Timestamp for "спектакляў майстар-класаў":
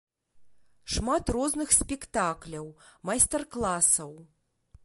1.79-4.11